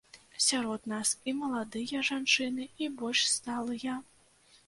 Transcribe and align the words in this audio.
Сярод 0.43 0.87
нас 0.93 1.09
і 1.31 1.33
маладыя 1.41 1.99
жанчыны, 2.09 2.63
і 2.85 2.89
больш 3.01 3.21
сталыя. 3.35 4.01